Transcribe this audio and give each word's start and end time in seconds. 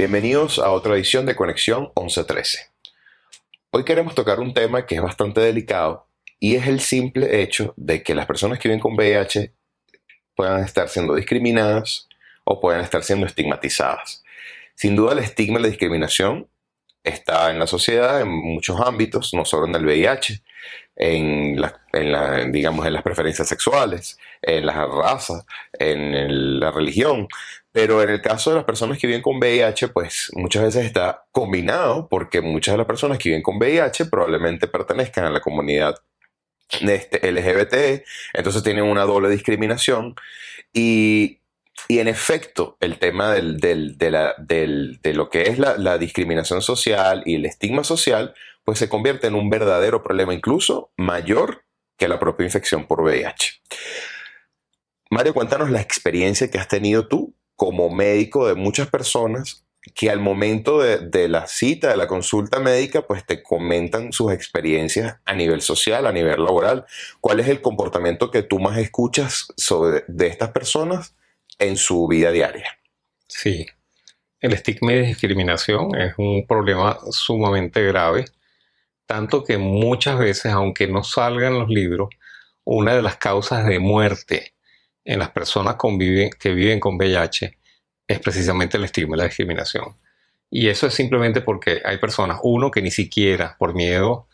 Bienvenidos 0.00 0.58
a 0.58 0.70
otra 0.70 0.94
edición 0.94 1.26
de 1.26 1.36
Conexión 1.36 1.92
1113. 1.94 2.70
Hoy 3.68 3.84
queremos 3.84 4.14
tocar 4.14 4.40
un 4.40 4.54
tema 4.54 4.86
que 4.86 4.94
es 4.94 5.02
bastante 5.02 5.42
delicado 5.42 6.06
y 6.38 6.56
es 6.56 6.66
el 6.68 6.80
simple 6.80 7.42
hecho 7.42 7.74
de 7.76 8.02
que 8.02 8.14
las 8.14 8.24
personas 8.24 8.58
que 8.58 8.70
viven 8.70 8.80
con 8.80 8.94
VIH 8.94 9.52
puedan 10.34 10.64
estar 10.64 10.88
siendo 10.88 11.14
discriminadas 11.14 12.08
o 12.44 12.62
puedan 12.62 12.80
estar 12.80 13.02
siendo 13.02 13.26
estigmatizadas. 13.26 14.24
Sin 14.74 14.96
duda 14.96 15.12
el 15.12 15.18
estigma 15.18 15.58
y 15.58 15.64
la 15.64 15.68
discriminación 15.68 16.48
está 17.04 17.50
en 17.50 17.58
la 17.58 17.66
sociedad 17.66 18.22
en 18.22 18.28
muchos 18.28 18.80
ámbitos, 18.80 19.34
no 19.34 19.44
solo 19.44 19.66
en 19.66 19.74
el 19.74 19.84
VIH, 19.84 20.42
en, 20.96 21.60
digamos, 22.52 22.86
en 22.86 22.92
las 22.94 23.02
preferencias 23.02 23.48
sexuales, 23.48 24.18
en 24.40 24.64
la 24.64 24.86
raza, 24.86 25.44
en 25.74 26.58
la 26.58 26.70
religión. 26.70 27.28
Pero 27.72 28.02
en 28.02 28.10
el 28.10 28.20
caso 28.20 28.50
de 28.50 28.56
las 28.56 28.64
personas 28.64 28.98
que 28.98 29.06
viven 29.06 29.22
con 29.22 29.36
VIH, 29.36 29.88
pues 29.88 30.30
muchas 30.34 30.64
veces 30.64 30.86
está 30.86 31.26
combinado 31.30 32.08
porque 32.08 32.40
muchas 32.40 32.74
de 32.74 32.78
las 32.78 32.86
personas 32.86 33.18
que 33.18 33.28
viven 33.28 33.42
con 33.42 33.58
VIH 33.58 34.06
probablemente 34.06 34.66
pertenezcan 34.66 35.24
a 35.24 35.30
la 35.30 35.40
comunidad 35.40 35.94
este 36.80 37.32
LGBT, 37.32 38.04
entonces 38.32 38.62
tienen 38.62 38.84
una 38.84 39.04
doble 39.04 39.28
discriminación 39.28 40.14
y 40.72 41.40
y 41.88 41.98
en 41.98 42.08
efecto, 42.08 42.76
el 42.80 42.98
tema 42.98 43.32
del, 43.32 43.56
de, 43.56 44.10
la, 44.10 44.34
de, 44.38 45.14
lo 45.14 45.28
que 45.28 45.42
es 45.42 45.58
la, 45.58 45.76
la, 45.76 45.98
discriminación 45.98 46.62
social 46.62 47.22
y 47.24 47.36
el 47.36 47.46
estigma 47.46 47.84
social, 47.84 48.34
pues 48.64 48.78
se 48.78 48.88
convierte 48.88 49.26
en 49.26 49.34
un 49.34 49.50
verdadero 49.50 50.02
problema, 50.02 50.34
incluso 50.34 50.92
mayor 50.96 51.64
que 51.96 52.08
la 52.08 52.18
propia 52.18 52.44
infección 52.44 52.86
por 52.86 53.00
VIH. 53.00 53.60
Mario, 55.10 55.34
cuéntanos 55.34 55.70
la 55.70 55.80
experiencia 55.80 56.50
que 56.50 56.58
has 56.58 56.68
tenido 56.68 57.08
tú 57.08 57.34
como 57.60 57.90
médico 57.90 58.48
de 58.48 58.54
muchas 58.54 58.88
personas 58.88 59.66
que 59.94 60.08
al 60.08 60.18
momento 60.18 60.80
de, 60.80 61.28
la 61.28 61.46
cita, 61.46 61.90
de 61.90 61.98
la 61.98 62.06
consulta 62.06 62.58
médica, 62.58 63.06
pues 63.06 63.26
te 63.26 63.42
comentan 63.42 64.14
sus 64.14 64.32
experiencias 64.32 65.18
a 65.26 65.34
nivel 65.34 65.60
social, 65.60 66.06
a 66.06 66.12
nivel 66.12 66.42
laboral. 66.42 66.86
¿Cuál 67.20 67.38
es 67.38 67.48
el 67.48 67.60
comportamiento 67.60 68.30
que 68.30 68.42
tú 68.42 68.60
más 68.60 68.78
escuchas 68.78 69.48
sobre, 69.58 70.04
de 70.08 70.28
estas 70.28 70.52
personas 70.52 71.14
en 71.58 71.76
su 71.76 72.08
vida 72.08 72.32
diaria. 72.32 72.78
Sí, 73.28 73.66
el 74.40 74.54
estigma 74.54 74.94
y 74.94 75.06
discriminación 75.06 75.94
es 76.00 76.14
un 76.16 76.46
problema 76.46 76.98
sumamente 77.10 77.84
grave, 77.84 78.24
tanto 79.04 79.44
que 79.44 79.58
muchas 79.58 80.18
veces, 80.18 80.46
aunque 80.46 80.88
no 80.88 81.04
salgan 81.04 81.58
los 81.58 81.68
libros, 81.68 82.08
una 82.64 82.94
de 82.94 83.02
las 83.02 83.16
causas 83.16 83.66
de 83.66 83.78
muerte 83.78 84.54
en 85.04 85.18
las 85.18 85.30
personas 85.30 85.76
que 86.38 86.54
viven 86.54 86.80
con 86.80 86.96
VIH 86.96 87.58
es 88.06 88.18
precisamente 88.20 88.76
el 88.76 88.84
estigma 88.84 89.16
y 89.16 89.18
la 89.18 89.24
discriminación. 89.24 89.96
Y 90.50 90.68
eso 90.68 90.86
es 90.86 90.94
simplemente 90.94 91.40
porque 91.42 91.80
hay 91.84 91.98
personas, 91.98 92.40
uno, 92.42 92.70
que 92.70 92.82
ni 92.82 92.90
siquiera 92.90 93.56
por 93.58 93.74
miedo 93.74 94.26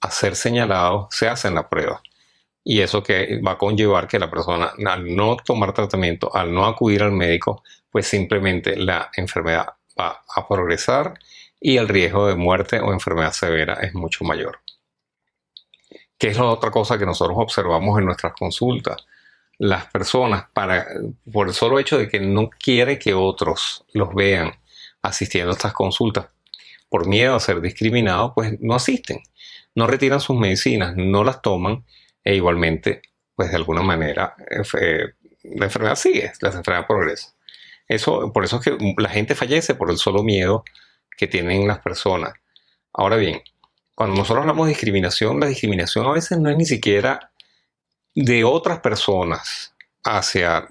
a 0.00 0.10
ser 0.10 0.36
señalados 0.36 1.08
se 1.10 1.28
hacen 1.28 1.54
la 1.54 1.68
prueba 1.68 2.00
y 2.68 2.82
eso 2.82 3.02
que 3.02 3.40
va 3.40 3.52
a 3.52 3.58
conllevar 3.58 4.06
que 4.06 4.18
la 4.18 4.28
persona 4.28 4.74
al 4.86 5.16
no 5.16 5.38
tomar 5.38 5.72
tratamiento, 5.72 6.30
al 6.36 6.52
no 6.52 6.66
acudir 6.66 7.02
al 7.02 7.12
médico, 7.12 7.62
pues 7.90 8.06
simplemente 8.06 8.76
la 8.76 9.10
enfermedad 9.16 9.68
va 9.98 10.22
a 10.36 10.46
progresar 10.46 11.14
y 11.58 11.78
el 11.78 11.88
riesgo 11.88 12.26
de 12.28 12.34
muerte 12.34 12.78
o 12.78 12.92
enfermedad 12.92 13.32
severa 13.32 13.78
es 13.80 13.94
mucho 13.94 14.22
mayor. 14.24 14.60
¿Qué 16.18 16.28
es 16.28 16.36
la 16.36 16.44
otra 16.44 16.70
cosa 16.70 16.98
que 16.98 17.06
nosotros 17.06 17.38
observamos 17.40 17.98
en 17.98 18.04
nuestras 18.04 18.34
consultas? 18.34 18.98
Las 19.58 19.86
personas, 19.86 20.44
para, 20.52 20.86
por 21.32 21.48
el 21.48 21.54
solo 21.54 21.78
hecho 21.78 21.98
de 21.98 22.08
que 22.08 22.20
no 22.20 22.48
quiere 22.48 22.98
que 22.98 23.14
otros 23.14 23.84
los 23.92 24.14
vean 24.14 24.52
asistiendo 25.02 25.50
a 25.50 25.54
estas 25.54 25.72
consultas, 25.72 26.28
por 26.88 27.06
miedo 27.06 27.34
a 27.34 27.40
ser 27.40 27.60
discriminados, 27.60 28.32
pues 28.34 28.58
no 28.60 28.74
asisten, 28.74 29.20
no 29.74 29.86
retiran 29.86 30.20
sus 30.20 30.36
medicinas, 30.36 30.94
no 30.96 31.24
las 31.24 31.42
toman 31.42 31.84
e 32.24 32.34
igualmente, 32.36 33.02
pues 33.34 33.50
de 33.50 33.56
alguna 33.56 33.82
manera, 33.82 34.34
eh, 34.80 35.14
la 35.42 35.66
enfermedad 35.66 35.96
sigue, 35.96 36.32
la 36.40 36.48
enfermedad 36.48 36.86
progresa. 36.86 37.34
Eso, 37.86 38.32
por 38.32 38.44
eso 38.44 38.56
es 38.56 38.64
que 38.64 38.94
la 38.98 39.08
gente 39.08 39.34
fallece 39.34 39.74
por 39.74 39.90
el 39.90 39.96
solo 39.96 40.22
miedo 40.22 40.64
que 41.16 41.26
tienen 41.26 41.66
las 41.66 41.78
personas. 41.80 42.34
Ahora 42.92 43.16
bien, 43.16 43.42
cuando 43.94 44.16
nosotros 44.16 44.42
hablamos 44.42 44.66
de 44.66 44.72
discriminación, 44.72 45.40
la 45.40 45.46
discriminación 45.46 46.06
a 46.06 46.12
veces 46.12 46.38
no 46.38 46.50
es 46.50 46.56
ni 46.56 46.66
siquiera 46.66 47.32
de 48.20 48.42
otras 48.42 48.80
personas 48.80 49.74
hacia, 50.02 50.66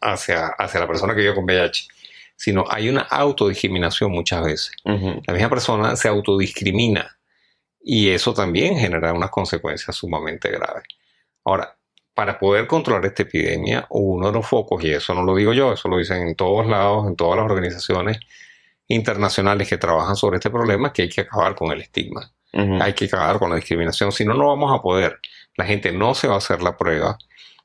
hacia, 0.00 0.48
hacia 0.48 0.80
la 0.80 0.86
persona 0.86 1.14
que 1.14 1.22
vive 1.22 1.34
con 1.34 1.44
VIH, 1.44 1.88
sino 2.36 2.64
hay 2.68 2.90
una 2.90 3.00
autodiscriminación 3.00 4.12
muchas 4.12 4.44
veces. 4.44 4.72
La 4.84 5.32
misma 5.32 5.48
persona 5.48 5.96
se 5.96 6.08
autodiscrimina 6.08 7.18
y 7.82 8.10
eso 8.10 8.34
también 8.34 8.76
genera 8.76 9.14
unas 9.14 9.30
consecuencias 9.30 9.96
sumamente 9.96 10.50
graves. 10.50 10.84
Ahora, 11.44 11.78
para 12.12 12.38
poder 12.38 12.66
controlar 12.66 13.06
esta 13.06 13.22
epidemia, 13.22 13.86
uno 13.88 14.26
de 14.26 14.32
los 14.34 14.46
focos, 14.46 14.84
y 14.84 14.90
eso 14.90 15.14
no 15.14 15.22
lo 15.22 15.34
digo 15.34 15.54
yo, 15.54 15.72
eso 15.72 15.88
lo 15.88 15.96
dicen 15.96 16.28
en 16.28 16.34
todos 16.34 16.66
lados, 16.66 17.06
en 17.06 17.16
todas 17.16 17.38
las 17.38 17.50
organizaciones 17.50 18.18
internacionales 18.88 19.68
que 19.68 19.78
trabajan 19.78 20.16
sobre 20.16 20.36
este 20.36 20.50
problema, 20.50 20.88
es 20.88 20.92
que 20.92 21.02
hay 21.02 21.08
que 21.08 21.22
acabar 21.22 21.54
con 21.54 21.72
el 21.72 21.80
estigma. 21.80 22.30
Hay 22.52 22.94
que 22.94 23.06
acabar 23.06 23.38
con 23.38 23.50
la 23.50 23.56
discriminación, 23.56 24.12
si 24.12 24.24
no, 24.24 24.34
no 24.34 24.48
vamos 24.48 24.78
a 24.78 24.82
poder. 24.82 25.20
La 25.56 25.64
gente 25.64 25.92
no 25.92 26.14
se 26.14 26.28
va 26.28 26.34
a 26.34 26.38
hacer 26.38 26.62
la 26.62 26.76
prueba, 26.76 27.18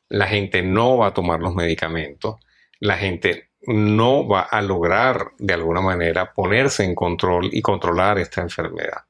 la 0.09 0.27
gente 0.27 0.61
no 0.61 0.97
va 0.97 1.07
a 1.07 1.13
tomar 1.13 1.39
los 1.39 1.55
medicamentos, 1.55 2.35
la 2.79 2.97
gente 2.97 3.49
no 3.63 4.27
va 4.27 4.41
a 4.41 4.61
lograr 4.61 5.31
de 5.37 5.53
alguna 5.53 5.81
manera 5.81 6.33
ponerse 6.33 6.83
en 6.83 6.95
control 6.95 7.49
y 7.51 7.61
controlar 7.61 8.17
esta 8.17 8.41
enfermedad. 8.41 9.03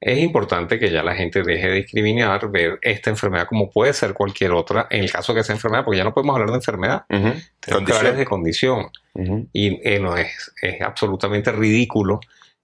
Es 0.00 0.18
importante 0.18 0.80
que 0.80 0.90
ya 0.90 1.02
la 1.02 1.14
gente 1.14 1.42
deje 1.42 1.68
de 1.68 1.74
discriminar, 1.74 2.50
ver 2.50 2.78
esta 2.82 3.10
enfermedad 3.10 3.46
como 3.46 3.70
puede 3.70 3.92
ser 3.92 4.14
cualquier 4.14 4.50
otra, 4.50 4.88
en 4.90 5.04
el 5.04 5.12
caso 5.12 5.32
que 5.32 5.44
sea 5.44 5.54
enfermedad, 5.54 5.84
porque 5.84 5.98
ya 5.98 6.04
no 6.04 6.12
podemos 6.12 6.34
hablar 6.34 6.50
de 6.50 6.56
enfermedad, 6.56 7.04
tenemos 7.08 7.86
que 7.86 7.92
hablar 7.92 8.16
de 8.16 8.24
condición. 8.24 8.90
Y 9.52 9.80
eh, 9.88 10.00
no, 10.00 10.16
es, 10.16 10.52
es 10.60 10.80
absolutamente 10.80 11.52
ridículo 11.52 12.18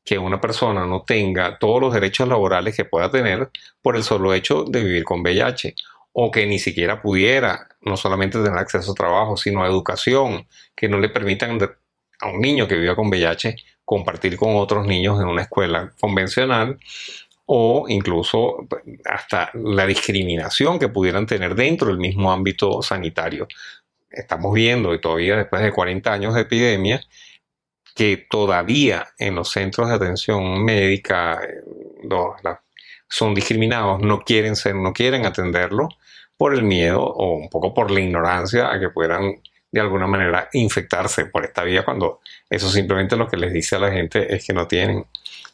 que 0.08 0.18
una 0.18 0.40
persona 0.40 0.86
no 0.86 1.02
tenga 1.02 1.58
todos 1.58 1.82
los 1.82 1.92
derechos 1.92 2.26
laborales 2.26 2.74
que 2.74 2.86
pueda 2.86 3.10
tener 3.10 3.50
por 3.82 3.94
el 3.94 4.02
solo 4.02 4.32
hecho 4.32 4.64
de 4.64 4.82
vivir 4.82 5.04
con 5.04 5.20
VIH, 5.20 5.74
o 6.12 6.30
que 6.30 6.46
ni 6.46 6.58
siquiera 6.58 7.02
pudiera 7.02 7.68
no 7.82 7.94
solamente 7.98 8.38
tener 8.38 8.58
acceso 8.58 8.92
a 8.92 8.94
trabajo, 8.94 9.36
sino 9.36 9.62
a 9.62 9.66
educación, 9.66 10.46
que 10.74 10.88
no 10.88 10.98
le 10.98 11.10
permitan 11.10 11.58
a 12.20 12.28
un 12.30 12.40
niño 12.40 12.66
que 12.66 12.76
viva 12.76 12.96
con 12.96 13.08
VIH 13.08 13.56
compartir 13.84 14.38
con 14.38 14.56
otros 14.56 14.86
niños 14.86 15.20
en 15.20 15.26
una 15.26 15.42
escuela 15.42 15.92
convencional 16.00 16.78
o 17.44 17.84
incluso 17.88 18.66
pues, 18.66 18.82
hasta 19.04 19.50
la 19.52 19.86
discriminación 19.86 20.78
que 20.78 20.88
pudieran 20.88 21.26
tener 21.26 21.54
dentro 21.54 21.88
del 21.88 21.98
mismo 21.98 22.32
ámbito 22.32 22.80
sanitario. 22.80 23.46
Estamos 24.10 24.54
viendo, 24.54 24.94
y 24.94 25.02
todavía 25.02 25.36
después 25.36 25.62
de 25.62 25.70
40 25.70 26.10
años 26.10 26.34
de 26.34 26.40
epidemia, 26.40 27.02
que 27.98 28.28
todavía 28.30 29.08
en 29.18 29.34
los 29.34 29.50
centros 29.50 29.88
de 29.88 29.96
atención 29.96 30.64
médica 30.64 31.40
eh, 31.42 31.64
son 33.08 33.34
discriminados, 33.34 34.00
no 34.00 34.20
quieren 34.20 34.54
ser, 34.54 34.76
no 34.76 34.92
quieren 34.92 35.26
atenderlo 35.26 35.88
por 36.36 36.54
el 36.54 36.62
miedo 36.62 37.02
o 37.02 37.34
un 37.34 37.50
poco 37.50 37.74
por 37.74 37.90
la 37.90 37.98
ignorancia 37.98 38.72
a 38.72 38.78
que 38.78 38.90
puedan 38.90 39.42
de 39.72 39.80
alguna 39.80 40.06
manera 40.06 40.48
infectarse 40.52 41.26
por 41.26 41.44
esta 41.44 41.64
vía 41.64 41.84
cuando 41.84 42.20
eso 42.48 42.70
simplemente 42.70 43.16
lo 43.16 43.26
que 43.26 43.36
les 43.36 43.52
dice 43.52 43.74
a 43.74 43.80
la 43.80 43.90
gente 43.90 44.32
es 44.32 44.46
que 44.46 44.52
no 44.52 44.68
tienen 44.68 45.04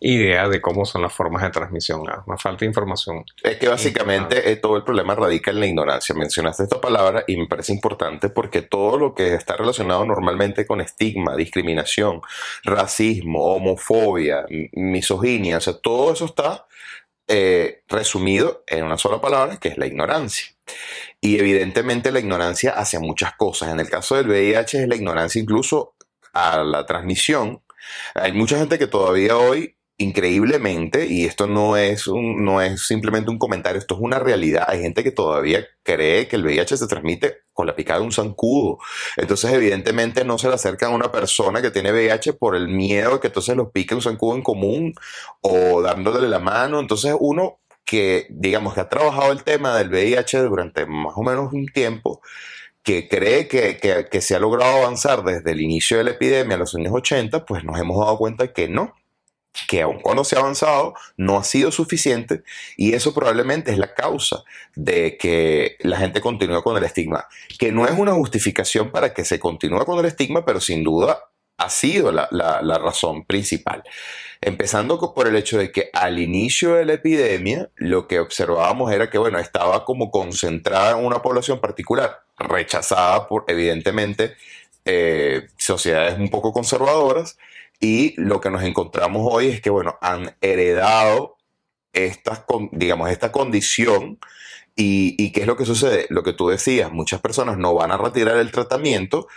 idea 0.01 0.49
de 0.49 0.61
cómo 0.61 0.85
son 0.85 1.03
las 1.03 1.13
formas 1.13 1.43
de 1.43 1.51
transmisión, 1.51 2.01
una 2.01 2.37
falta 2.37 2.61
de 2.61 2.67
información. 2.67 3.25
Es 3.43 3.57
que 3.57 3.69
básicamente 3.69 4.51
eh, 4.51 4.57
todo 4.57 4.77
el 4.77 4.85
problema 4.85 5.15
radica 5.15 5.51
en 5.51 5.61
la 5.61 5.67
ignorancia. 5.67 6.15
Mencionaste 6.15 6.65
esta 6.65 6.81
palabra 6.81 7.25
y 7.27 7.37
me 7.37 7.47
parece 7.47 7.73
importante 7.73 8.29
porque 8.29 8.63
todo 8.63 8.99
lo 8.99 9.15
que 9.15 9.35
está 9.35 9.57
relacionado 9.57 10.05
normalmente 10.05 10.67
con 10.67 10.81
estigma, 10.81 11.37
discriminación, 11.37 12.21
racismo, 12.65 13.55
homofobia, 13.55 14.45
misoginia, 14.73 15.59
o 15.59 15.61
sea, 15.61 15.75
todo 15.75 16.13
eso 16.13 16.27
está 16.27 16.67
eh, 17.27 17.83
resumido 17.89 18.65
en 18.67 18.85
una 18.85 18.99
sola 18.99 19.21
palabra 19.21 19.57
que 19.59 19.69
es 19.69 19.79
la 19.79 19.87
ignorancia. 19.87 20.49
Y 21.21 21.39
evidentemente 21.39 22.13
la 22.13 22.21
ignorancia 22.21 22.73
hacia 22.73 23.01
muchas 23.01 23.35
cosas. 23.37 23.71
En 23.71 23.81
el 23.81 23.89
caso 23.89 24.17
del 24.17 24.29
VIH 24.29 24.83
es 24.83 24.89
la 24.89 24.97
ignorancia 24.97 25.41
incluso 25.41 25.95
a 26.35 26.63
la 26.63 26.85
transmisión. 26.85 27.63
Hay 28.15 28.33
mucha 28.33 28.59
gente 28.59 28.79
que 28.79 28.87
todavía 28.87 29.37
hoy 29.37 29.77
increíblemente, 29.97 31.07
y 31.07 31.25
esto 31.25 31.47
no 31.47 31.77
es, 31.77 32.07
un, 32.09 32.45
no 32.45 32.61
es 32.61 32.87
simplemente 32.87 33.31
un 33.31 33.39
comentario, 33.39 33.79
esto 33.79 33.95
es 33.95 34.01
una 34.01 34.19
realidad. 34.19 34.65
Hay 34.69 34.81
gente 34.81 35.05
que 35.05 35.13
todavía 35.13 35.65
cree 35.83 36.27
que 36.27 36.37
el 36.37 36.45
VIH 36.45 36.77
se 36.77 36.87
transmite 36.89 37.43
con 37.53 37.67
la 37.67 37.77
picada 37.77 38.01
de 38.01 38.07
un 38.07 38.13
zancudo. 38.13 38.79
Entonces, 39.17 39.53
evidentemente, 39.53 40.25
no 40.25 40.39
se 40.39 40.49
le 40.49 40.55
acercan 40.55 40.93
a 40.93 40.97
una 40.97 41.13
persona 41.13 41.63
que 41.63 41.71
tiene 41.71 41.93
VIH 41.93 42.35
por 42.35 42.57
el 42.57 42.69
miedo 42.69 43.15
de 43.15 43.21
que 43.21 43.29
entonces 43.29 43.57
los 43.57 43.71
pique 43.71 43.95
un 43.95 44.03
zancudo 44.03 44.35
en 44.37 44.43
común 44.43 44.95
o 45.41 45.81
dándole 45.83 46.29
la 46.29 46.41
mano. 46.41 46.81
Entonces, 46.81 47.15
uno 47.21 47.61
que, 47.85 48.27
digamos, 48.31 48.75
que 48.75 48.81
ha 48.81 48.89
trabajado 48.89 49.31
el 49.33 49.45
tema 49.45 49.77
del 49.77 49.91
VIH 49.91 50.39
durante 50.43 50.87
más 50.87 51.15
o 51.17 51.23
menos 51.23 51.53
un 51.53 51.67
tiempo, 51.67 52.21
que 52.83 53.09
cree 53.09 53.49
que, 53.49 53.79
que, 53.79 54.07
que, 54.11 54.21
se 54.21 54.35
ha 54.37 54.39
logrado 54.41 54.79
avanzar 54.83 55.25
desde 55.25 55.53
el 55.53 55.61
inicio 55.61 55.99
de 55.99 56.05
la 56.05 56.11
epidemia 56.13 56.57
a 56.57 56.59
los 56.59 56.75
años 56.75 56.93
80, 56.93 57.47
pues 57.47 57.65
nos 57.65 57.79
hemos 57.79 57.99
dado 58.05 58.19
cuenta 58.19 58.53
que 58.53 58.69
no, 58.69 58.95
que 59.69 59.83
aun 59.83 60.01
cuando 60.01 60.25
se 60.25 60.37
ha 60.37 60.41
avanzado, 60.41 60.95
no 61.17 61.39
ha 61.39 61.45
sido 61.45 61.71
suficiente 61.71 62.43
y 62.77 62.95
eso 62.95 63.15
probablemente 63.15 63.71
es 63.71 63.79
la 63.79 63.95
causa 63.95 64.45
de 64.75 65.17
que 65.17 65.77
la 65.81 65.99
gente 65.99 66.21
continúe 66.21 66.63
con 66.63 66.77
el 66.77 66.85
estigma, 66.85 67.29
que 67.59 67.73
no 67.73 67.87
es 67.87 67.97
una 67.99 68.13
justificación 68.13 68.91
para 68.91 69.15
que 69.15 69.25
se 69.25 69.39
continúe 69.39 69.85
con 69.85 69.99
el 69.99 70.07
estigma, 70.07 70.45
pero 70.45 70.61
sin 70.61 70.83
duda 70.83 71.21
ha 71.57 71.71
sido 71.71 72.11
la, 72.13 72.29
razón 72.79 73.25
principal. 73.25 73.85
Empezando 74.41 74.99
por 75.15 75.29
el 75.29 75.37
hecho 75.37 75.59
de 75.59 75.71
que 75.73 75.89
al 75.93 76.19
inicio 76.19 76.75
de 76.75 76.85
la 76.85 76.95
epidemia 76.95 77.71
lo 77.77 78.07
que 78.09 78.19
observábamos 78.19 78.93
era 78.93 79.09
que, 79.09 79.19
bueno, 79.19 79.39
estaba 79.39 79.85
como 79.85 80.11
concentrada 80.11 80.99
en 80.99 81.05
una 81.05 81.23
población 81.23 81.61
particular, 81.61 82.25
rechazada 82.39 83.29
por, 83.29 83.45
evidentemente, 83.49 84.35
eh, 84.85 85.47
sociedades 85.57 86.19
un 86.19 86.29
poco 86.29 86.53
conservadoras, 86.53 87.39
y 87.85 88.15
lo 88.17 88.41
que 88.41 88.51
nos 88.51 88.63
encontramos 88.63 89.29
hoy 89.31 89.49
es 89.49 89.61
que, 89.61 89.69
bueno, 89.69 89.99
han 90.01 90.35
heredado 90.41 91.37
esta, 91.93 92.47
digamos, 92.73 93.11
esta 93.11 93.31
condición. 93.31 94.19
Y, 94.75 95.15
y, 95.23 95.33
qué 95.33 95.43
es 95.43 95.47
lo 95.47 95.59
que 95.59 95.67
sucede? 95.67 96.07
Lo 96.09 96.23
que 96.23 96.33
tú 96.33 96.49
decías, 96.49 96.91
muchas 96.91 97.21
personas 97.21 97.59
no 97.59 97.75
van 97.75 97.93
a 97.93 97.99
retirar 97.99 98.39
el 98.39 98.51
tratamiento 98.51 99.29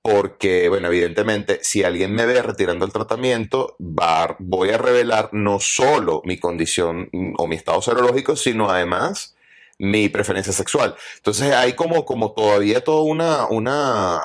porque, 0.00 0.70
bueno, 0.70 0.88
evidentemente, 0.88 1.60
si 1.62 1.84
alguien 1.84 2.14
me 2.14 2.24
ve 2.24 2.40
retirando 2.40 2.86
el 2.86 2.92
tratamiento, 2.92 3.76
va, 3.78 4.34
voy 4.38 4.70
a 4.70 4.78
revelar 4.78 5.28
no 5.32 5.60
solo 5.60 6.22
mi 6.24 6.38
condición 6.38 7.10
o 7.36 7.46
mi 7.46 7.56
estado 7.56 7.82
serológico, 7.82 8.34
sino 8.34 8.70
además 8.70 9.36
mi 9.78 10.08
preferencia 10.08 10.54
sexual. 10.54 10.94
Entonces 11.16 11.52
hay 11.52 11.74
como, 11.74 12.06
como 12.06 12.32
todavía 12.32 12.82
toda 12.82 13.02
una, 13.02 13.46
una 13.46 14.22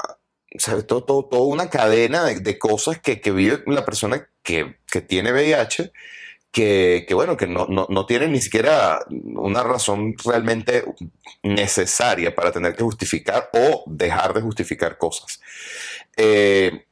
¿sabes? 0.57 0.88
Todo, 0.88 1.04
todo, 1.04 1.25
toda 1.25 1.44
una 1.44 1.69
cadena 1.69 2.24
de, 2.25 2.40
de 2.40 2.57
cosas 2.57 3.00
que, 3.00 3.22
que, 3.22 3.31
vive 3.31 3.63
la 3.68 3.86
persona 3.86 4.28
que, 4.44 4.78
que 4.92 5.01
tiene 5.01 5.31
VIH, 5.31 5.92
que, 6.51 7.06
que 7.07 7.13
bueno, 7.13 7.38
que 7.38 7.48
no, 7.48 7.68
no, 7.68 7.86
no, 7.90 8.06
tiene 8.06 8.28
ni 8.28 8.42
siquiera 8.42 9.00
una 9.10 9.63
razón 9.63 10.16
realmente 10.25 10.84
necesaria 11.44 12.34
para 12.34 12.51
tener 12.51 12.75
que 12.75 12.84
justificar 12.84 13.50
o 13.54 13.84
dejar 13.86 14.34
de 14.34 14.42
justificar 14.42 14.98
cosas. 14.98 15.40
Eh, 16.18 16.86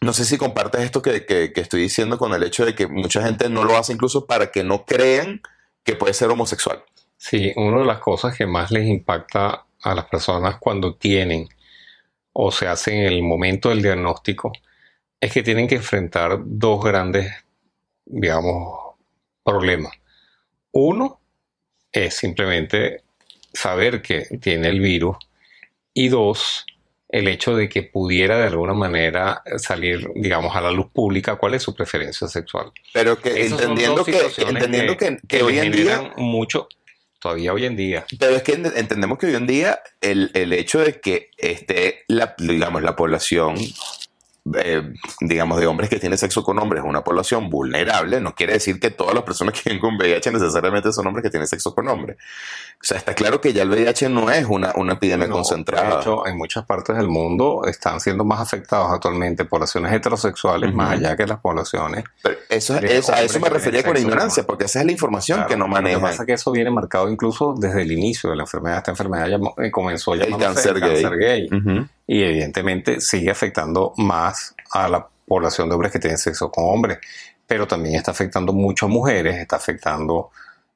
no 0.00 0.12
sé 0.12 0.24
si 0.24 0.36
compartes 0.36 0.82
esto 0.82 1.00
que, 1.00 1.24
que, 1.24 1.52
que, 1.52 1.60
estoy 1.60 1.82
diciendo 1.82 2.18
con 2.18 2.34
el 2.34 2.42
hecho 2.42 2.66
de 2.66 2.74
que 2.74 2.86
mucha 2.88 3.22
gente 3.22 3.48
no 3.48 3.64
lo 3.64 3.76
hace 3.76 3.92
incluso 3.92 4.26
para 4.26 4.50
que 4.50 4.64
no 4.64 4.84
crean 4.84 5.40
que 5.84 5.94
puede 5.94 6.14
ser 6.14 6.30
homosexual. 6.30 6.82
Sí, 7.16 7.52
una 7.56 7.78
de 7.78 7.86
las 7.86 8.00
cosas 8.00 8.36
que 8.36 8.46
más 8.46 8.70
les 8.70 8.86
impacta 8.86 9.64
a 9.82 9.94
las 9.94 10.06
personas 10.06 10.56
cuando 10.58 10.96
tienen 10.96 11.48
o 12.34 12.50
se 12.50 12.66
hace 12.66 12.92
en 12.92 13.12
el 13.12 13.22
momento 13.22 13.70
del 13.70 13.80
diagnóstico, 13.80 14.52
es 15.20 15.32
que 15.32 15.42
tienen 15.42 15.68
que 15.68 15.76
enfrentar 15.76 16.38
dos 16.44 16.84
grandes, 16.84 17.32
digamos, 18.04 18.96
problemas. 19.42 19.92
Uno 20.72 21.20
es 21.92 22.14
simplemente 22.14 23.04
saber 23.52 24.02
que 24.02 24.26
tiene 24.40 24.68
el 24.68 24.80
virus 24.80 25.16
y 25.94 26.08
dos, 26.08 26.66
el 27.08 27.28
hecho 27.28 27.54
de 27.54 27.68
que 27.68 27.84
pudiera 27.84 28.38
de 28.38 28.48
alguna 28.48 28.74
manera 28.74 29.42
salir, 29.56 30.08
digamos, 30.16 30.56
a 30.56 30.60
la 30.60 30.72
luz 30.72 30.86
pública 30.92 31.36
cuál 31.36 31.54
es 31.54 31.62
su 31.62 31.72
preferencia 31.72 32.26
sexual. 32.26 32.72
Pero 32.92 33.20
que 33.20 33.46
entendiendo 33.46 34.04
que, 34.04 34.20
entendiendo 34.38 34.96
que, 34.96 35.18
que, 35.18 35.38
que 35.38 35.42
hoy 35.44 35.60
en 35.60 35.70
día 35.70 36.12
mucho 36.16 36.66
todavía 37.24 37.54
hoy 37.54 37.64
en 37.64 37.74
día. 37.74 38.04
Pero 38.18 38.36
es 38.36 38.42
que 38.42 38.52
entendemos 38.52 39.16
que 39.18 39.28
hoy 39.28 39.34
en 39.34 39.46
día 39.46 39.80
el, 40.02 40.30
el 40.34 40.52
hecho 40.52 40.80
de 40.80 41.00
que 41.00 41.30
esté, 41.38 42.04
la, 42.06 42.34
digamos, 42.36 42.82
la 42.82 42.96
población 42.96 43.56
eh, 44.56 44.92
digamos, 45.20 45.58
de 45.58 45.66
hombres 45.66 45.88
que 45.88 45.98
tienen 45.98 46.18
sexo 46.18 46.44
con 46.44 46.58
hombres, 46.58 46.82
una 46.84 47.02
población 47.02 47.48
vulnerable, 47.48 48.20
no 48.20 48.34
quiere 48.34 48.52
decir 48.52 48.78
que 48.78 48.90
todas 48.90 49.14
las 49.14 49.24
personas 49.24 49.54
que 49.54 49.70
viven 49.70 49.80
con 49.80 49.96
VIH 49.96 50.32
necesariamente 50.32 50.92
son 50.92 51.06
hombres 51.06 51.22
que 51.22 51.30
tienen 51.30 51.46
sexo 51.46 51.74
con 51.74 51.88
hombres. 51.88 52.18
O 52.18 52.86
sea, 52.86 52.98
está 52.98 53.14
claro 53.14 53.40
que 53.40 53.54
ya 53.54 53.62
el 53.62 53.70
VIH 53.70 54.10
no 54.10 54.30
es 54.30 54.44
una, 54.46 54.72
una 54.76 54.94
epidemia 54.94 55.26
no, 55.26 55.36
concentrada. 55.36 55.94
De 55.94 56.00
hecho, 56.02 56.26
en 56.26 56.36
muchas 56.36 56.66
partes 56.66 56.94
del 56.94 57.08
mundo 57.08 57.62
están 57.66 58.00
siendo 58.00 58.24
más 58.24 58.40
afectados 58.40 58.92
actualmente 58.92 59.46
poblaciones 59.46 59.90
heterosexuales, 59.92 60.68
uh 60.68 60.72
-huh. 60.74 60.76
más 60.76 60.90
allá 60.92 61.16
que 61.16 61.26
las 61.26 61.40
poblaciones. 61.40 62.04
Pero 62.22 62.36
eso, 62.50 62.76
es, 62.76 63.08
a 63.08 63.22
eso 63.22 63.40
me 63.40 63.48
refería 63.48 63.82
con 63.82 63.94
la 63.94 64.00
ignorancia, 64.00 64.42
porque 64.42 64.64
esa 64.64 64.80
es 64.80 64.86
la 64.86 64.92
información 64.92 65.38
claro, 65.38 65.48
que 65.48 65.56
no 65.56 65.66
manejan. 65.68 66.02
Lo 66.02 66.06
que 66.06 66.10
pasa 66.10 66.22
es 66.24 66.26
que 66.26 66.32
eso 66.34 66.52
viene 66.52 66.70
marcado 66.70 67.08
incluso 67.08 67.54
desde 67.58 67.80
el 67.80 67.92
inicio 67.92 68.28
de 68.28 68.36
la 68.36 68.42
enfermedad. 68.42 68.78
Esta 68.78 68.90
enfermedad 68.90 69.28
ya 69.28 69.64
eh, 69.64 69.70
comenzó 69.70 70.14
ya 70.14 70.24
el 70.24 70.36
cáncer 70.36 70.78
gay. 70.78 71.02
Cáncer 71.02 71.18
gay. 71.18 71.48
Uh 71.50 71.54
-huh. 71.54 71.88
Y 72.06 72.22
evidentemente 72.22 73.00
sigue 73.00 73.30
afectando 73.30 73.92
más 73.96 74.54
a 74.70 74.88
la 74.88 75.08
población 75.26 75.68
de 75.68 75.74
hombres 75.74 75.92
que 75.92 75.98
tienen 75.98 76.18
sexo 76.18 76.50
con 76.50 76.64
hombres, 76.64 76.98
pero 77.46 77.66
también 77.66 77.96
está 77.96 78.10
afectando 78.10 78.52
mucho 78.52 78.86
a 78.86 78.88
mujeres, 78.88 79.36
está 79.36 79.56
afectando 79.56 80.30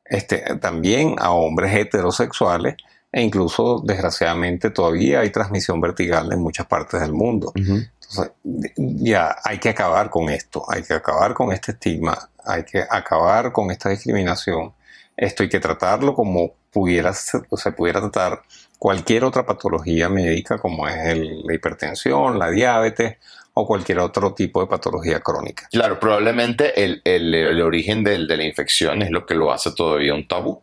este, 0.05 0.39
también 0.57 1.17
a 1.19 1.33
hombres 1.33 1.75
heterosexuales 1.75 2.77
e 3.11 3.23
incluso 3.23 3.83
desgraciadamente 3.85 4.71
todavía 4.71 5.21
hay 5.21 5.31
transmisión 5.31 5.81
vertical 5.81 6.33
en 6.33 6.41
muchas 6.41 6.67
partes 6.67 7.01
del 7.01 7.13
mundo. 7.13 7.53
Uh 7.55 7.61
-huh. 7.61 7.91
Entonces, 7.95 8.33
ya 8.77 9.37
hay 9.45 9.59
que 9.59 9.71
acabar 9.71 10.09
con 10.09 10.31
esto, 10.31 10.65
hay 10.69 10.83
que 10.83 10.95
acabar 10.95 11.35
con 11.35 11.53
este 11.53 11.73
estigma, 11.73 12.31
hay 12.45 12.65
que 12.65 12.85
acabar 12.89 13.53
con 13.53 13.71
esta 13.71 13.91
discriminación. 13.91 14.73
Esto 15.17 15.43
hay 15.43 15.49
que 15.49 15.61
tratarlo 15.61 16.15
como 16.15 16.53
pudiera, 16.71 17.13
se 17.13 17.73
pudiera 17.73 18.01
tratar 18.01 18.43
cualquier 18.79 19.25
otra 19.25 19.45
patología 19.45 20.09
médica 20.09 20.59
como 20.59 20.89
es 20.89 20.97
el, 21.07 21.43
la 21.45 21.55
hipertensión, 21.55 22.39
la 22.39 22.51
diabetes 22.51 23.19
o 23.55 23.67
cualquier 23.67 23.99
otro 23.99 24.35
tipo 24.35 24.61
de 24.61 24.69
patología 24.69 25.21
crónica. 25.21 25.69
Claro, 25.71 25.99
probablemente 25.99 26.85
el, 26.85 27.03
el, 27.05 27.35
el 27.35 27.61
origen 27.61 28.05
de, 28.05 28.27
de 28.27 28.37
la 28.37 28.45
infección 28.45 29.03
es 29.03 29.11
lo 29.11 29.27
que 29.27 29.35
lo 29.35 29.53
hace 29.53 29.73
todavía 29.73 30.15
un 30.15 30.29
tabú, 30.29 30.63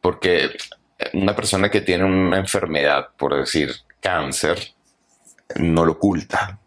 porque 0.00 0.50
una 1.14 1.34
persona 1.34 1.70
que 1.70 1.80
tiene 1.80 2.04
una 2.04 2.38
enfermedad, 2.38 3.08
por 3.16 3.34
decir 3.34 3.74
cáncer, 4.00 4.74
no 5.56 5.84
lo 5.84 5.92
oculta. 5.92 6.59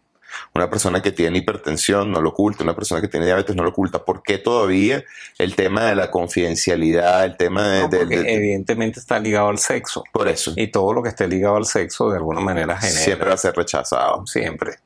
Una 0.54 0.70
persona 0.70 1.02
que 1.02 1.12
tiene 1.12 1.38
hipertensión 1.38 2.10
no 2.10 2.20
lo 2.20 2.30
oculta, 2.30 2.64
una 2.64 2.74
persona 2.74 3.00
que 3.00 3.08
tiene 3.08 3.26
diabetes 3.26 3.54
no 3.56 3.62
lo 3.62 3.70
oculta. 3.70 4.04
¿Por 4.04 4.22
qué 4.22 4.38
todavía 4.38 5.04
el 5.38 5.56
tema 5.56 5.84
de 5.84 5.94
la 5.94 6.10
confidencialidad, 6.10 7.24
el 7.24 7.36
tema 7.36 7.68
de... 7.68 7.80
No, 7.80 7.88
de, 7.88 8.06
de 8.06 8.34
evidentemente 8.34 9.00
está 9.00 9.18
ligado 9.18 9.48
al 9.48 9.58
sexo. 9.58 10.04
Por 10.12 10.28
eso. 10.28 10.52
Y 10.56 10.68
todo 10.68 10.92
lo 10.92 11.02
que 11.02 11.08
esté 11.10 11.28
ligado 11.28 11.56
al 11.56 11.66
sexo 11.66 12.10
de 12.10 12.16
alguna 12.16 12.40
manera 12.40 12.76
genera... 12.76 13.00
Siempre 13.00 13.28
va 13.28 13.34
a 13.34 13.38
ser 13.38 13.54
rechazado. 13.54 14.26
Siempre. 14.26 14.78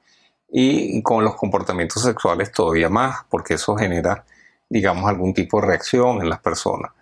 Y 0.51 1.03
con 1.03 1.25
los 1.25 1.37
comportamientos 1.37 2.03
sexuales 2.03 2.53
todavía 2.53 2.89
más, 2.89 3.25
porque 3.29 3.55
eso 3.55 3.77
genera, 3.77 4.25
digamos, 4.69 5.09
algún 5.09 5.35
tipo 5.35 5.61
de 5.61 5.67
reacción 5.67 6.23
en 6.23 6.31
las 6.31 6.41
personas. 6.41 6.93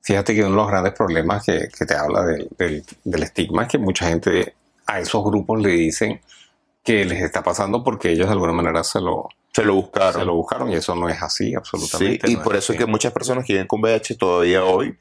Fíjate 0.00 0.34
que 0.34 0.40
uno 0.40 0.50
de 0.50 0.56
los 0.56 0.68
grandes 0.68 0.92
problemas 0.92 1.44
que, 1.44 1.68
que 1.76 1.84
te 1.84 1.94
habla 1.94 2.24
del, 2.24 2.48
del, 2.56 2.84
del 3.02 3.22
estigma 3.22 3.62
es 3.62 3.68
que 3.68 3.78
mucha 3.78 4.06
gente 4.08 4.54
a 4.86 5.00
esos 5.00 5.24
grupos 5.24 5.60
le 5.60 5.70
dicen 5.70 6.20
que 6.86 7.04
les 7.04 7.20
está 7.20 7.42
pasando 7.42 7.82
porque 7.82 8.12
ellos 8.12 8.28
de 8.28 8.32
alguna 8.32 8.52
manera 8.52 8.84
se 8.84 9.00
lo, 9.00 9.28
se 9.52 9.64
lo 9.64 9.74
buscaron. 9.74 10.20
Se 10.20 10.24
lo 10.24 10.34
buscaron 10.36 10.70
y 10.70 10.76
eso 10.76 10.94
no 10.94 11.08
es 11.08 11.20
así, 11.20 11.54
absolutamente. 11.54 12.26
Sí, 12.26 12.32
y 12.32 12.36
no 12.36 12.44
por 12.44 12.54
es 12.54 12.64
eso 12.64 12.72
así. 12.72 12.78
es 12.78 12.84
que 12.84 12.90
muchas 12.90 13.12
personas 13.12 13.44
que 13.44 13.54
viven 13.54 13.66
con 13.66 13.80
VIH 13.80 14.14
todavía 14.14 14.64
hoy 14.64 14.96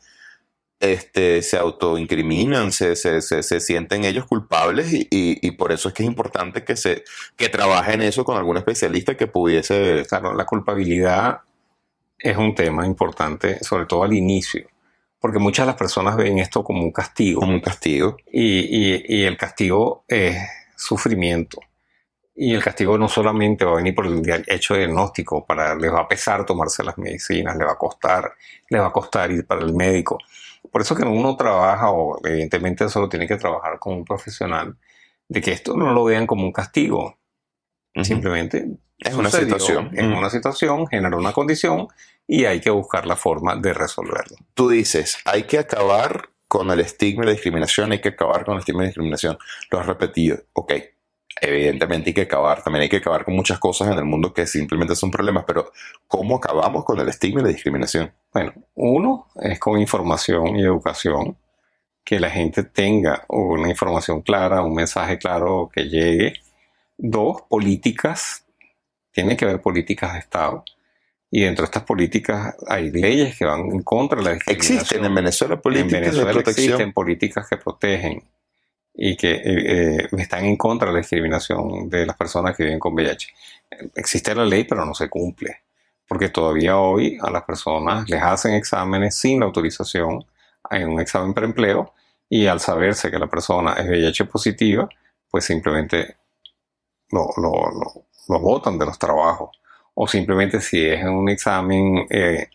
este, 0.79 1.43
se 1.43 1.57
autoincriminan, 1.57 2.71
se, 2.71 2.95
se, 2.95 3.21
se, 3.21 3.43
se, 3.43 3.59
sienten 3.59 4.03
ellos 4.03 4.25
culpables 4.25 4.93
y, 4.93 5.07
y, 5.11 5.47
y, 5.47 5.51
por 5.51 5.71
eso 5.71 5.87
es 5.87 5.93
que 5.93 6.03
es 6.03 6.09
importante 6.09 6.63
que 6.63 6.75
se 6.75 7.03
que 7.37 7.49
trabajen 7.49 8.01
eso 8.01 8.25
con 8.25 8.37
algún 8.37 8.57
especialista 8.57 9.15
que 9.15 9.27
pudiese... 9.27 10.05
Claro, 10.09 10.33
la 10.33 10.45
culpabilidad 10.45 11.41
es 12.17 12.35
un 12.35 12.55
tema 12.55 12.85
importante, 12.85 13.63
sobre 13.63 13.85
todo 13.85 14.03
al 14.03 14.13
inicio, 14.13 14.67
porque 15.19 15.39
muchas 15.39 15.65
de 15.65 15.71
las 15.71 15.77
personas 15.77 16.17
ven 16.17 16.39
esto 16.39 16.63
como 16.63 16.81
un 16.81 16.91
castigo. 16.91 17.41
Como 17.41 17.53
un 17.53 17.61
castigo. 17.61 18.17
Y, 18.31 18.95
y, 18.95 19.03
y 19.07 19.23
el 19.23 19.37
castigo 19.37 20.03
es 20.07 20.35
sufrimiento. 20.75 21.61
Y 22.37 22.53
el 22.53 22.61
castigo 22.61 22.97
no 22.97 23.07
solamente 23.07 23.63
va 23.63 23.71
a 23.71 23.75
venir 23.75 23.95
por 23.95 24.05
el 24.07 24.21
hecho 24.47 24.73
de 24.73 24.81
diagnóstico, 24.81 25.45
para, 25.45 25.73
les 25.73 25.91
va 25.91 26.01
a 26.01 26.07
pesar 26.07 26.45
tomarse 26.45 26.83
las 26.83 26.97
medicinas, 26.97 27.55
le 27.55 27.63
va 27.63 27.71
a 27.71 27.77
costar, 27.77 28.33
le 28.69 28.79
va 28.79 28.87
a 28.87 28.91
costar 28.91 29.31
ir 29.31 29.47
para 29.47 29.61
el 29.61 29.73
médico. 29.73 30.17
Por 30.69 30.81
eso 30.81 30.95
que 30.95 31.03
uno 31.03 31.37
trabaja, 31.37 31.91
o 31.91 32.19
evidentemente 32.27 32.89
solo 32.89 33.07
tiene 33.07 33.25
que 33.25 33.37
trabajar 33.37 33.79
con 33.79 33.93
un 33.93 34.03
profesional, 34.03 34.75
de 35.29 35.41
que 35.41 35.53
esto 35.53 35.77
no 35.77 35.93
lo 35.93 36.03
vean 36.03 36.27
como 36.27 36.43
un 36.43 36.51
castigo. 36.51 37.17
Uh 37.95 38.01
-huh. 38.01 38.03
Simplemente 38.03 38.67
es 38.99 39.13
una 39.13 39.31
situación. 39.31 39.91
Es 39.93 40.03
uh 40.03 40.07
-huh. 40.07 40.17
una 40.17 40.29
situación, 40.29 40.87
genera 40.87 41.15
una 41.15 41.31
condición 41.31 41.87
y 42.27 42.43
hay 42.43 42.59
que 42.59 42.69
buscar 42.69 43.05
la 43.05 43.15
forma 43.15 43.55
de 43.55 43.73
resolverlo. 43.73 44.35
Tú 44.53 44.67
dices, 44.67 45.17
hay 45.23 45.43
que 45.43 45.59
acabar 45.59 46.29
con 46.49 46.69
el 46.69 46.81
estigma 46.81 47.23
y 47.23 47.27
la 47.27 47.31
discriminación, 47.31 47.93
hay 47.93 48.01
que 48.01 48.09
acabar 48.09 48.43
con 48.43 48.55
el 48.55 48.59
estigma 48.59 48.81
y 48.81 48.85
la 48.85 48.89
discriminación. 48.89 49.37
Lo 49.71 49.79
has 49.79 49.85
repetido, 49.85 50.37
ok 50.51 50.73
evidentemente 51.41 52.09
hay 52.09 52.13
que 52.13 52.21
acabar, 52.21 52.63
también 52.63 52.83
hay 52.83 52.89
que 52.89 52.97
acabar 52.97 53.25
con 53.25 53.35
muchas 53.35 53.59
cosas 53.59 53.89
en 53.91 53.97
el 53.97 54.05
mundo 54.05 54.33
que 54.33 54.47
simplemente 54.47 54.95
son 54.95 55.11
problemas, 55.11 55.43
pero 55.45 55.71
¿cómo 56.07 56.37
acabamos 56.37 56.85
con 56.85 56.99
el 56.99 57.09
estigma 57.09 57.41
y 57.41 57.43
la 57.43 57.49
discriminación? 57.49 58.11
Bueno, 58.33 58.53
uno 58.75 59.27
es 59.41 59.59
con 59.59 59.79
información 59.79 60.55
y 60.55 60.63
educación 60.63 61.37
que 62.05 62.19
la 62.19 62.29
gente 62.29 62.63
tenga 62.63 63.25
una 63.27 63.67
información 63.67 64.21
clara, 64.21 64.61
un 64.61 64.75
mensaje 64.75 65.17
claro 65.17 65.69
que 65.73 65.89
llegue. 65.89 66.33
Dos, 66.97 67.41
políticas. 67.49 68.45
Tiene 69.11 69.35
que 69.35 69.45
haber 69.45 69.59
políticas 69.59 70.13
de 70.13 70.19
Estado. 70.19 70.63
Y 71.31 71.41
dentro 71.41 71.63
de 71.63 71.65
estas 71.65 71.83
políticas 71.83 72.55
hay 72.67 72.91
leyes 72.91 73.37
que 73.37 73.45
van 73.45 73.61
en 73.71 73.81
contra 73.81 74.19
de 74.19 74.23
la 74.23 74.33
discriminación. 74.33 74.77
Existen 74.77 75.05
en 75.05 75.15
Venezuela 75.15 75.59
políticas 75.59 75.93
en 75.93 76.01
Venezuela 76.01 76.27
de 76.27 76.33
protección. 76.33 76.65
Existen 76.65 76.93
políticas 76.93 77.49
que 77.49 77.57
protegen 77.57 78.23
y 78.97 79.17
que 79.17 79.31
eh, 79.31 79.41
eh, 79.45 80.07
están 80.17 80.45
en 80.45 80.55
contra 80.55 80.87
de 80.87 80.93
la 80.93 80.99
discriminación 80.99 81.89
de 81.89 82.05
las 82.05 82.15
personas 82.15 82.55
que 82.55 82.63
viven 82.63 82.79
con 82.79 82.93
VIH. 82.93 83.27
Existe 83.95 84.33
la 84.33 84.45
ley, 84.45 84.63
pero 84.63 84.85
no 84.85 84.93
se 84.93 85.09
cumple, 85.09 85.63
porque 86.07 86.29
todavía 86.29 86.77
hoy 86.77 87.17
a 87.21 87.29
las 87.29 87.43
personas 87.43 88.09
les 88.09 88.21
hacen 88.21 88.53
exámenes 88.53 89.15
sin 89.15 89.39
la 89.39 89.47
autorización, 89.47 90.25
hay 90.63 90.83
un 90.83 90.99
examen 90.99 91.33
preempleo, 91.33 91.93
y 92.29 92.47
al 92.47 92.59
saberse 92.59 93.11
que 93.11 93.19
la 93.19 93.27
persona 93.27 93.73
es 93.73 93.87
VIH 93.87 94.25
positiva, 94.25 94.89
pues 95.29 95.45
simplemente 95.45 96.17
lo, 97.11 97.29
lo, 97.37 98.03
lo, 98.29 98.39
botan 98.39 98.79
de 98.79 98.85
los 98.85 98.97
trabajos. 98.97 99.49
O 99.93 100.07
simplemente 100.07 100.59
si 100.59 100.85
es 100.85 101.03
un 101.05 101.29
examen 101.29 102.05
eh, 102.09 102.49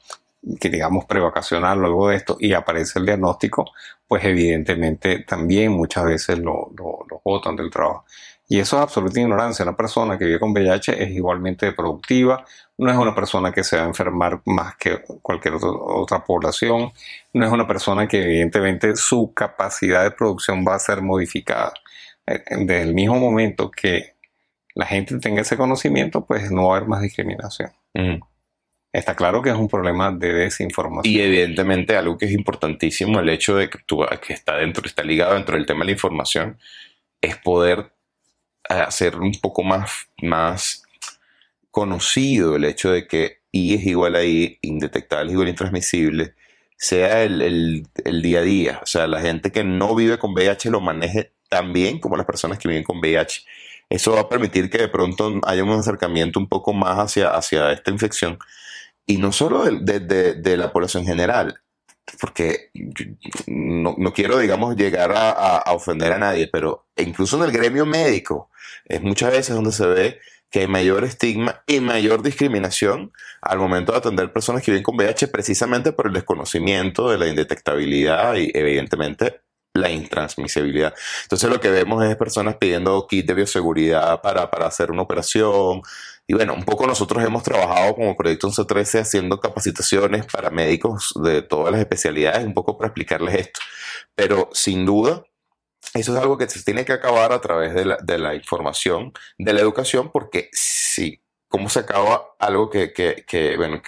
que 0.59 0.69
digamos 0.69 1.05
prevacacional 1.05 1.79
luego 1.79 2.09
de 2.09 2.17
esto 2.17 2.37
y 2.41 2.53
aparece 2.53 2.99
el 2.99 3.07
diagnóstico, 3.07 3.71
pues 4.11 4.25
evidentemente 4.25 5.21
también 5.21 5.71
muchas 5.71 6.05
veces 6.05 6.37
lo, 6.41 6.73
lo, 6.77 7.23
botan 7.25 7.55
del 7.55 7.71
trabajo. 7.71 8.05
Y 8.49 8.59
eso 8.59 8.77
es 8.77 8.83
absoluta 8.83 9.21
ignorancia. 9.21 9.65
Una 9.65 9.77
persona 9.77 10.19
que 10.19 10.25
vive 10.25 10.41
con 10.41 10.51
VIH 10.51 11.01
es 11.01 11.11
igualmente 11.11 11.71
productiva, 11.71 12.45
no 12.77 12.91
es 12.91 12.97
una 12.97 13.15
persona 13.15 13.53
que 13.53 13.63
se 13.63 13.77
va 13.77 13.85
a 13.85 13.87
enfermar 13.87 14.43
más 14.47 14.75
que 14.75 15.01
cualquier 15.23 15.55
otra 15.63 16.25
población, 16.25 16.91
no 17.35 17.47
es 17.47 17.53
una 17.53 17.69
persona 17.69 18.09
que 18.09 18.21
evidentemente 18.25 18.97
su 18.97 19.33
capacidad 19.33 20.03
de 20.03 20.11
producción 20.11 20.65
va 20.67 20.75
a 20.75 20.81
ser 20.81 21.03
modificada. 21.03 21.73
Eh, 22.27 22.43
desde 22.51 22.83
el 22.83 22.95
mismo 22.95 23.15
momento 23.15 23.71
que 23.71 24.17
la 24.75 24.87
gente 24.87 25.21
tenga 25.21 25.43
ese 25.43 25.57
conocimiento, 25.57 26.27
pues 26.27 26.51
no 26.51 26.67
va 26.67 26.75
a 26.75 26.77
haber 26.79 26.89
más 26.89 27.01
discriminación. 27.01 27.71
Está 28.93 29.15
claro 29.15 29.41
que 29.41 29.51
es 29.51 29.57
un 29.57 29.69
problema 29.69 30.11
de 30.11 30.33
desinformación. 30.33 31.15
Y 31.15 31.21
evidentemente 31.21 31.97
algo 31.97 32.19
que 32.19 32.27
es 32.27 32.33
importantísimo, 32.33 33.21
el 33.21 33.29
hecho 33.29 33.57
de 33.57 33.71
que, 33.71 34.33
está 34.33 34.57
dentro, 34.57 34.85
está 34.85 35.05
ligado 35.05 35.35
dentro 35.35 35.57
del 35.57 35.67
tema 35.67 35.81
de 35.81 35.87
la 35.87 35.93
información, 35.93 36.59
es 37.21 37.37
poder 37.37 37.93
hacer 38.69 39.17
un 39.17 39.33
poco 39.41 39.63
más, 39.63 40.09
más 40.23 40.83
conocido 41.71 42.57
el 42.57 42.65
hecho 42.65 42.91
de 42.91 43.07
que 43.07 43.41
I 43.53 43.75
es 43.75 43.87
igual 43.87 44.17
a 44.17 44.25
I, 44.25 44.59
indetectable 44.63 45.33
igual 45.33 45.49
intransmisible, 45.49 46.35
sea 46.77 47.23
el, 47.23 47.87
el, 48.05 48.23
día 48.23 48.41
a 48.41 48.43
día. 48.43 48.81
O 48.83 48.87
sea, 48.87 49.07
la 49.07 49.21
gente 49.21 49.53
que 49.53 49.63
no 49.63 49.95
vive 49.95 50.19
con 50.19 50.33
VIH 50.33 50.71
lo 50.71 50.81
maneje 50.81 51.33
tan 51.49 51.73
bien 51.73 52.01
como 52.01 52.17
las 52.17 52.27
personas 52.27 52.59
que 52.59 52.69
viven 52.69 52.85
con 52.85 52.99
VIH. 52.99 53.45
Eso 53.89 54.13
va 54.13 54.23
a 54.23 54.29
permitir 54.29 54.69
que 54.71 54.79
de 54.79 54.89
pronto 54.89 55.41
haya 55.47 55.63
un 55.63 55.71
acercamiento 55.71 56.41
un 56.41 56.49
poco 56.49 56.73
más 56.73 56.99
hacia, 56.99 57.31
hacia 57.31 57.73
esta 57.73 57.91
infección 57.91 58.39
y 59.11 59.17
no 59.17 59.33
solo 59.33 59.65
de, 59.65 60.57
la 60.57 60.73
población 60.73 61.05
general, 61.05 61.61
porque 62.21 62.71
no, 63.49 64.13
quiero, 64.15 64.39
digamos, 64.39 64.77
llegar 64.77 65.13
a, 65.17 65.65
ofender 65.73 66.13
a 66.13 66.19
nadie, 66.19 66.47
pero 66.47 66.87
incluso 66.97 67.37
en 67.37 67.43
el 67.43 67.51
gremio 67.51 67.85
médico 67.85 68.51
es 68.85 69.03
muchas 69.03 69.33
veces 69.33 69.57
donde 69.57 69.73
se 69.73 69.87
ve 69.87 70.21
que 70.49 70.61
hay 70.61 70.69
mayor 70.69 71.03
estigma 71.03 71.65
y 71.67 71.81
mayor 71.81 72.23
discriminación 72.23 73.13
al 73.43 73.59
momento 73.59 73.91
de 73.91 73.99
atender 73.99 74.33
personas 74.33 74.63
que 74.63 74.71
viven 74.71 74.85
con 74.85 74.95
VIH 74.95 75.27
precisamente 75.27 75.91
por 75.93 76.07
el 76.07 76.13
desconocimiento 76.13 77.11
de 77.11 77.19
la 77.19 77.27
indetectabilidad 77.27 78.37
y 78.37 78.53
evidentemente 78.55 79.41
la 79.75 79.91
intransmisibilidad. 79.91 80.95
Entonces 81.23 81.51
lo 81.51 81.61
que 81.61 81.71
vemos 81.71 82.05
es 82.05 82.17
personas 82.17 82.57
pidiendo 82.57 83.07
kit 83.09 83.27
de 83.27 83.35
bioseguridad 83.35 84.21
para, 84.21 84.51
para 84.51 84.67
hacer 84.67 84.93
una 84.93 85.03
operación, 85.03 85.83
y 86.31 86.33
bueno, 86.33 86.55
un 86.55 86.63
poco 86.63 86.87
nosotros 86.87 87.25
hemos 87.25 87.43
trabajado 87.43 87.97
como 87.97 88.17
Proyecto 88.17 88.47
1113 88.47 89.01
haciendo 89.01 89.41
capacitaciones 89.41 90.27
para 90.27 90.49
médicos 90.49 91.13
de 91.25 91.43
todas 91.43 91.73
las 91.73 91.81
especialidades, 91.81 92.47
un 92.47 92.55
poco 92.55 92.79
para 92.79 92.87
explicarles 92.87 93.35
esto. 93.35 93.59
Pero 94.15 94.49
sin 94.53 94.87
duda, 94.87 95.25
eso 95.93 96.15
es 96.15 96.23
algo 96.23 96.39
que 96.39 96.49
se 96.49 96.63
tiene 96.63 96.85
que 96.85 96.93
acabar 96.93 97.33
a 97.33 97.41
través 97.41 97.75
de 97.75 97.85
la, 97.85 97.97
de 97.97 98.19
la 98.19 98.37
información, 98.37 99.13
de 99.39 99.53
la 99.55 99.61
educación, 99.61 100.13
porque 100.13 100.51
si, 100.53 101.21
¿cómo 101.49 101.69
se 101.69 101.81
acaba 101.81 102.27
algo 102.39 102.71
que, 102.71 102.93
que, 102.93 103.25
que, 103.27 103.57
bueno, 103.57 103.83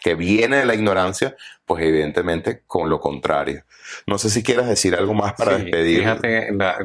que, 0.00 0.14
viene 0.14 0.56
de 0.56 0.64
la 0.64 0.74
ignorancia? 0.74 1.36
Pues 1.66 1.84
evidentemente 1.84 2.62
con 2.66 2.88
lo 2.88 3.00
contrario. 3.00 3.64
No 4.06 4.16
sé 4.16 4.30
si 4.30 4.42
quieras 4.42 4.66
decir 4.66 4.94
algo 4.94 5.12
más 5.12 5.34
para 5.34 5.58
despedir. 5.58 5.98
Fíjate, 5.98 6.54
la, 6.54 6.78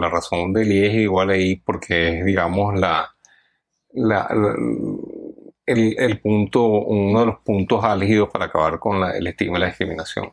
la 0.00 0.10
razón 0.10 0.52
del 0.52 0.72
IES 0.72 0.94
igual 0.94 1.30
ahí, 1.30 1.54
porque 1.54 2.18
es, 2.18 2.24
digamos, 2.24 2.76
la 2.76 3.14
el, 3.94 6.20
punto, 6.20 6.64
uno 6.64 7.20
de 7.20 7.26
los 7.26 7.38
puntos 7.40 7.84
álgidos 7.84 8.30
para 8.30 8.46
acabar 8.46 8.78
con 8.78 9.02
el 9.04 9.26
estigma 9.26 9.58
y 9.58 9.60
la 9.60 9.66
discriminación. 9.66 10.32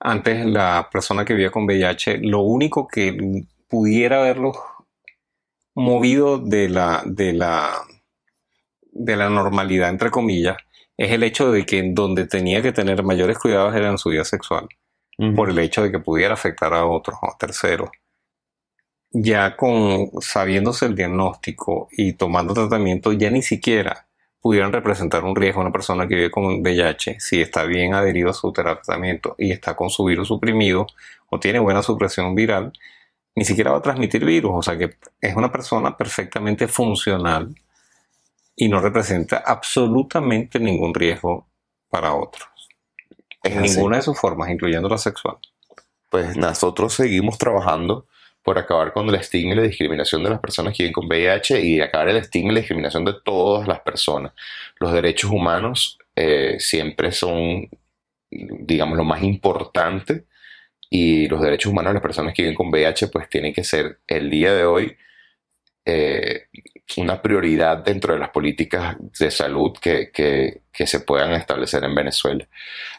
Antes 0.00 0.46
la 0.46 0.88
persona 0.90 1.24
que 1.24 1.34
vivía 1.34 1.50
con 1.50 1.64
VIH, 1.64 2.18
lo 2.18 2.40
único 2.40 2.86
que 2.86 3.44
pudiera 3.68 4.20
haberlo 4.20 4.52
movido 5.74 6.38
de 6.38 6.68
la, 6.68 7.02
de 7.04 7.32
la, 7.32 7.70
de 8.92 9.16
la 9.16 9.28
normalidad, 9.28 9.90
entre 9.90 10.10
comillas, 10.10 10.56
es 10.96 11.12
el 11.12 11.22
hecho 11.22 11.52
de 11.52 11.64
que 11.64 11.82
donde 11.92 12.26
tenía 12.26 12.62
que 12.62 12.72
tener 12.72 13.02
mayores 13.02 13.38
cuidados 13.38 13.74
era 13.74 13.88
en 13.88 13.98
su 13.98 14.10
vida 14.10 14.24
sexual, 14.24 14.68
por 15.36 15.50
el 15.50 15.58
hecho 15.58 15.82
de 15.82 15.92
que 15.92 15.98
pudiera 15.98 16.34
afectar 16.34 16.74
a 16.74 16.86
otros, 16.86 17.18
a 17.22 17.36
terceros 17.38 17.90
ya 19.10 19.56
con 19.56 20.10
sabiéndose 20.20 20.86
el 20.86 20.94
diagnóstico 20.94 21.88
y 21.92 22.12
tomando 22.12 22.54
tratamiento, 22.54 23.12
ya 23.12 23.30
ni 23.30 23.42
siquiera 23.42 24.06
pudieran 24.40 24.72
representar 24.72 25.24
un 25.24 25.34
riesgo 25.34 25.60
a 25.60 25.64
una 25.64 25.72
persona 25.72 26.06
que 26.06 26.14
vive 26.14 26.30
con 26.30 26.60
VIH 26.60 27.16
si 27.18 27.40
está 27.40 27.64
bien 27.64 27.94
adherido 27.94 28.30
a 28.30 28.34
su 28.34 28.52
tratamiento 28.52 29.34
y 29.38 29.50
está 29.50 29.74
con 29.74 29.90
su 29.90 30.04
virus 30.04 30.28
suprimido 30.28 30.86
o 31.28 31.40
tiene 31.40 31.58
buena 31.58 31.82
supresión 31.82 32.34
viral, 32.34 32.72
ni 33.34 33.44
siquiera 33.44 33.72
va 33.72 33.78
a 33.78 33.82
transmitir 33.82 34.24
virus. 34.24 34.52
O 34.54 34.62
sea 34.62 34.78
que 34.78 34.96
es 35.20 35.36
una 35.36 35.50
persona 35.50 35.96
perfectamente 35.96 36.68
funcional 36.68 37.54
y 38.56 38.68
no 38.68 38.80
representa 38.80 39.38
absolutamente 39.38 40.58
ningún 40.58 40.94
riesgo 40.94 41.46
para 41.88 42.14
otros. 42.14 42.48
En 43.42 43.62
ninguna 43.62 43.96
de 43.96 44.02
sus 44.02 44.18
formas, 44.18 44.50
incluyendo 44.50 44.88
la 44.88 44.98
sexual. 44.98 45.36
Pues 46.10 46.36
nosotros 46.36 46.94
seguimos 46.94 47.38
trabajando 47.38 48.06
por 48.42 48.58
acabar 48.58 48.92
con 48.92 49.08
el 49.08 49.14
estigma 49.16 49.52
y 49.52 49.56
la 49.56 49.62
discriminación 49.62 50.22
de 50.22 50.30
las 50.30 50.40
personas 50.40 50.76
que 50.76 50.84
viven 50.84 50.92
con 50.92 51.06
VIH 51.06 51.60
y 51.60 51.80
acabar 51.80 52.08
el 52.08 52.16
estigma 52.16 52.52
y 52.52 52.54
la 52.54 52.60
discriminación 52.60 53.04
de 53.04 53.14
todas 53.24 53.68
las 53.68 53.80
personas. 53.80 54.32
Los 54.78 54.92
derechos 54.92 55.30
humanos 55.30 55.98
eh, 56.16 56.56
siempre 56.58 57.12
son, 57.12 57.68
digamos, 58.30 58.96
lo 58.96 59.04
más 59.04 59.22
importante 59.22 60.24
y 60.90 61.28
los 61.28 61.42
derechos 61.42 61.70
humanos 61.70 61.90
de 61.90 61.94
las 61.94 62.02
personas 62.02 62.34
que 62.34 62.42
viven 62.42 62.56
con 62.56 62.68
VIH 62.68 63.08
pues 63.08 63.28
tienen 63.28 63.52
que 63.52 63.64
ser 63.64 63.98
el 64.06 64.30
día 64.30 64.54
de 64.54 64.64
hoy 64.64 64.96
eh, 65.84 66.46
una 66.96 67.20
prioridad 67.20 67.78
dentro 67.78 68.14
de 68.14 68.20
las 68.20 68.30
políticas 68.30 68.96
de 69.18 69.30
salud 69.30 69.76
que, 69.80 70.10
que 70.10 70.86
se 70.86 71.00
puedan 71.00 71.32
establecer 71.32 71.84
en 71.84 71.94
Venezuela. 71.94 72.48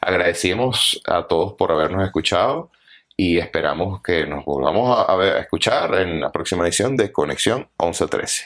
Agradecemos 0.01 1.01
a 1.07 1.27
todos 1.27 1.53
por 1.53 1.71
habernos 1.71 2.05
escuchado 2.05 2.71
y 3.21 3.37
esperamos 3.37 4.01
que 4.01 4.25
nos 4.25 4.45
volvamos 4.45 4.97
a, 4.97 5.39
escuchar 5.39 5.93
en 5.95 6.21
la 6.21 6.31
próxima 6.31 6.63
edición 6.63 6.95
de 6.95 7.11
Conexión 7.11 7.67
1113. 7.77 8.45